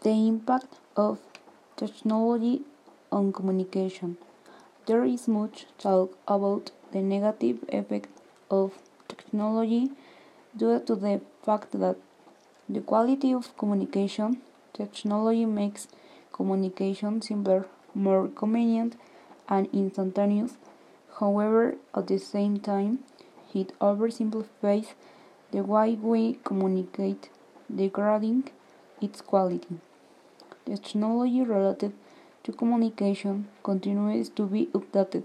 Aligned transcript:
The 0.00 0.10
impact 0.10 0.76
of 0.96 1.18
technology 1.76 2.62
on 3.10 3.32
communication. 3.32 4.16
There 4.86 5.04
is 5.04 5.26
much 5.26 5.66
talk 5.76 6.16
about 6.28 6.70
the 6.92 7.00
negative 7.02 7.64
effect 7.68 8.08
of 8.48 8.78
technology 9.08 9.90
due 10.56 10.78
to 10.78 10.94
the 10.94 11.20
fact 11.42 11.72
that 11.72 11.96
the 12.68 12.80
quality 12.80 13.32
of 13.32 13.56
communication 13.58 14.40
technology 14.72 15.44
makes 15.44 15.88
communication 16.32 17.20
simpler, 17.20 17.66
more 17.92 18.28
convenient, 18.28 18.94
and 19.48 19.68
instantaneous. 19.72 20.52
However, 21.18 21.74
at 21.92 22.06
the 22.06 22.18
same 22.18 22.60
time, 22.60 23.00
it 23.52 23.76
oversimplifies 23.80 24.94
the 25.50 25.64
way 25.64 25.94
we 25.96 26.38
communicate, 26.44 27.30
degrading 27.74 28.50
its 29.00 29.20
quality. 29.20 29.80
Technology 30.68 31.40
related 31.40 31.92
to 32.44 32.52
communication 32.52 33.48
continues 33.62 34.28
to 34.28 34.44
be 34.44 34.66
updated, 34.66 35.22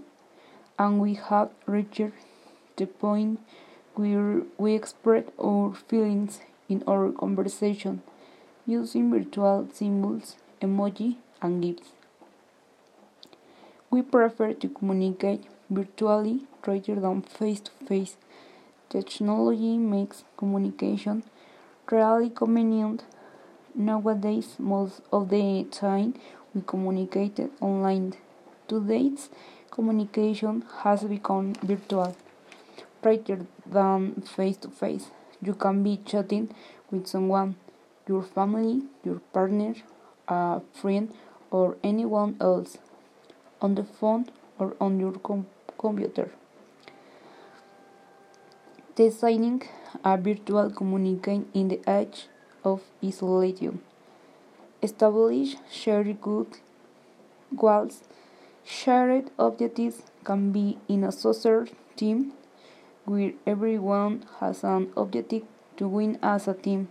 and 0.78 0.98
we 0.98 1.14
have 1.14 1.50
reached 1.66 2.12
the 2.76 2.86
point 2.86 3.40
where 3.94 4.40
we 4.56 4.74
express 4.74 5.24
our 5.38 5.74
feelings 5.74 6.40
in 6.70 6.82
our 6.88 7.12
conversation 7.12 8.02
using 8.64 9.10
virtual 9.10 9.68
symbols, 9.70 10.36
emoji, 10.62 11.16
and 11.42 11.62
GIFs. 11.62 11.92
We 13.90 14.00
prefer 14.00 14.54
to 14.54 14.68
communicate 14.70 15.44
virtually 15.68 16.46
rather 16.66 16.94
than 16.94 17.20
face 17.20 17.60
to 17.60 17.70
face. 17.86 18.16
Technology 18.88 19.76
makes 19.76 20.24
communication 20.38 21.22
really 21.90 22.30
convenient 22.30 23.04
Nowadays, 23.76 24.54
most 24.60 25.02
of 25.12 25.30
the 25.30 25.66
time 25.68 26.14
we 26.54 26.62
communicate 26.64 27.40
online. 27.60 28.14
Today's 28.68 29.30
communication 29.68 30.64
has 30.84 31.02
become 31.02 31.54
virtual 31.54 32.14
rather 33.02 33.44
than 33.66 34.22
face 34.22 34.58
to 34.58 34.68
face. 34.68 35.10
You 35.42 35.54
can 35.54 35.82
be 35.82 35.96
chatting 36.06 36.54
with 36.92 37.08
someone, 37.08 37.56
your 38.06 38.22
family, 38.22 38.82
your 39.02 39.18
partner, 39.32 39.74
a 40.28 40.60
friend, 40.72 41.12
or 41.50 41.76
anyone 41.82 42.36
else 42.40 42.78
on 43.60 43.74
the 43.74 43.82
phone 43.82 44.30
or 44.56 44.76
on 44.80 45.00
your 45.00 45.14
com 45.18 45.46
computer. 45.76 46.30
Designing 48.94 49.62
a 50.04 50.16
virtual 50.16 50.70
communication 50.70 51.48
in 51.52 51.66
the 51.66 51.80
age 51.88 52.28
of 52.64 52.82
isolation. 53.04 53.80
Establish 54.82 55.56
shared 55.70 56.20
goals. 56.20 58.02
Shared 58.64 59.30
objectives 59.38 60.02
can 60.24 60.50
be 60.50 60.78
in 60.88 61.04
a 61.04 61.12
social 61.12 61.66
team 61.96 62.32
where 63.04 63.32
everyone 63.46 64.24
has 64.40 64.64
an 64.64 64.90
objective 64.96 65.42
to 65.76 65.86
win 65.86 66.18
as 66.22 66.48
a 66.48 66.54
team, 66.54 66.88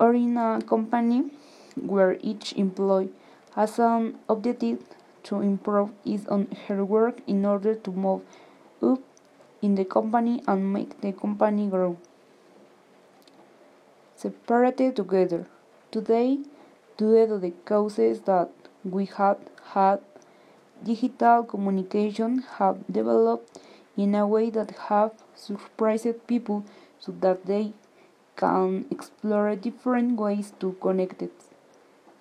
or 0.00 0.14
in 0.14 0.36
a 0.36 0.60
company 0.66 1.30
where 1.76 2.18
each 2.20 2.52
employee 2.54 3.10
has 3.54 3.78
an 3.78 4.18
objective 4.28 4.82
to 5.22 5.40
improve 5.40 5.90
his 6.04 6.26
or 6.26 6.46
her 6.66 6.84
work 6.84 7.20
in 7.26 7.44
order 7.46 7.74
to 7.74 7.90
move 7.90 8.22
up 8.82 9.00
in 9.62 9.76
the 9.76 9.84
company 9.84 10.42
and 10.46 10.72
make 10.72 11.00
the 11.00 11.12
company 11.12 11.68
grow 11.68 11.96
separated 14.24 14.96
together. 14.96 15.46
Today, 15.90 16.38
due 16.96 17.26
to 17.26 17.38
the 17.38 17.52
causes 17.66 18.20
that 18.22 18.48
we 18.82 19.04
have 19.04 19.38
had, 19.74 20.00
digital 20.82 21.42
communication 21.42 22.38
have 22.56 22.78
developed 22.90 23.60
in 23.98 24.14
a 24.14 24.26
way 24.26 24.48
that 24.48 24.70
have 24.88 25.12
surprised 25.34 26.26
people 26.26 26.64
so 26.98 27.12
that 27.20 27.44
they 27.44 27.74
can 28.34 28.86
explore 28.90 29.54
different 29.56 30.18
ways 30.18 30.54
to 30.58 30.72
connect 30.80 31.20
it. 31.20 31.38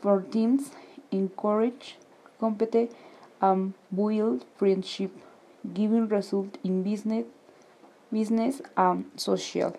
For 0.02 0.22
teams, 0.22 0.72
encourage, 1.10 1.96
compete, 2.38 2.92
and 3.42 3.74
build 3.96 4.44
friendship, 4.58 5.12
giving 5.74 6.10
result 6.10 6.58
in 6.66 6.84
business, 6.84 7.26
business 8.12 8.62
and 8.76 9.06
social. 9.16 9.78